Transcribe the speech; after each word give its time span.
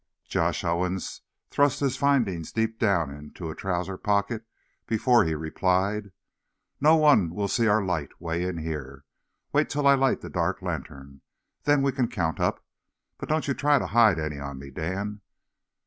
Josh 0.27 0.63
Owen 0.63 0.97
thrust 1.51 1.79
his 1.79 1.95
findings 1.95 2.51
deep 2.51 2.79
down 2.79 3.11
in 3.11 3.31
a 3.47 3.53
trousers 3.53 3.99
pocket 4.03 4.43
before 4.87 5.25
he 5.25 5.35
replied: 5.35 6.11
"No 6.79 6.95
one 6.95 7.35
will 7.35 7.47
see 7.47 7.67
our 7.67 7.85
light 7.85 8.19
'way 8.19 8.43
in 8.45 8.57
here. 8.57 9.05
Wait 9.53 9.69
till 9.69 9.85
I 9.85 9.93
light 9.93 10.21
the 10.21 10.29
dark 10.31 10.63
lantern. 10.63 11.21
Then 11.65 11.83
we 11.83 11.91
can 11.91 12.07
count 12.07 12.39
up. 12.39 12.65
But 13.19 13.29
don't 13.29 13.47
you 13.47 13.53
try 13.53 13.77
to 13.77 13.85
hide 13.85 14.17
any 14.17 14.39
on 14.39 14.57
me, 14.57 14.71
Dan!" 14.71 15.21